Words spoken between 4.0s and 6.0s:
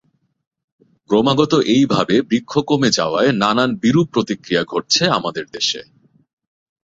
প্রতিক্রিয়া ঘটছে আমাদের দেশে।